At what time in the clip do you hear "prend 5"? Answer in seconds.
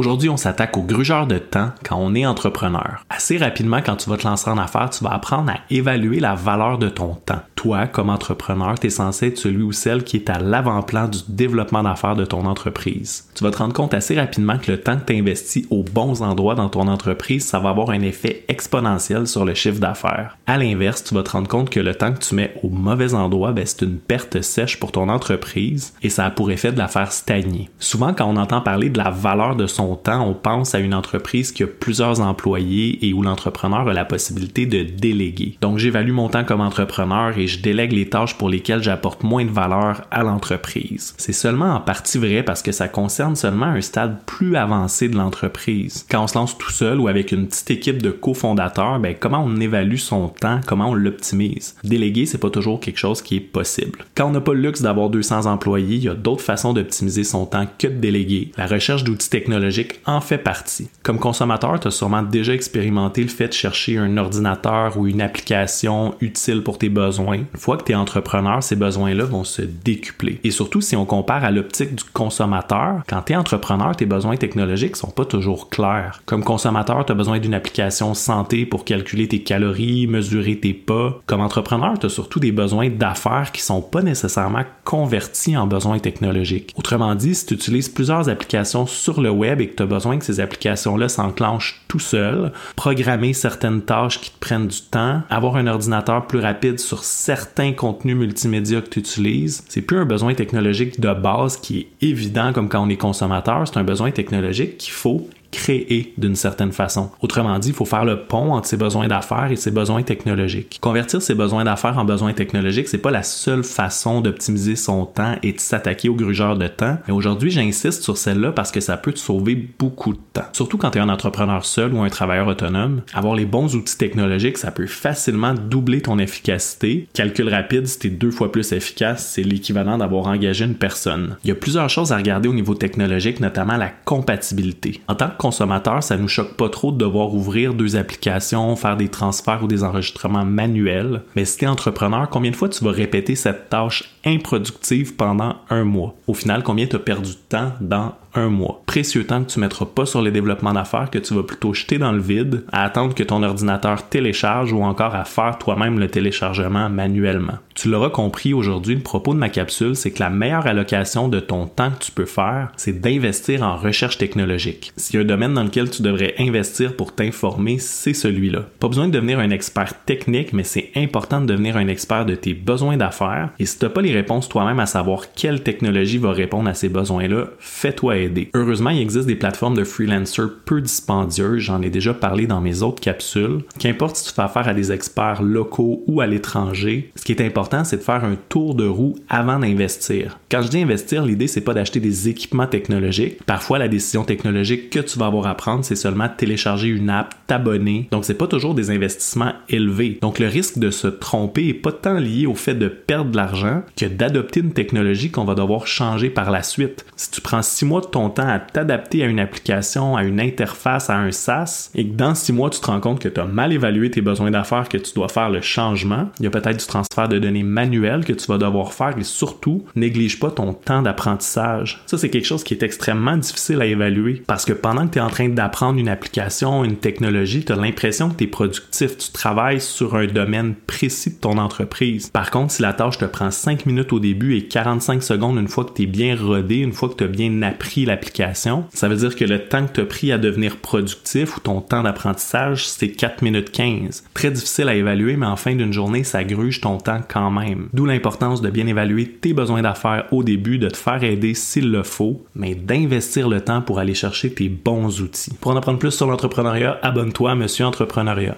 233.24-233.86